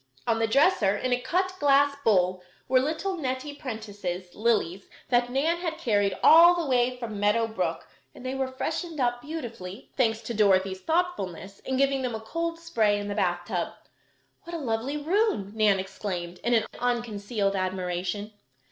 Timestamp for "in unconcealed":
16.43-17.55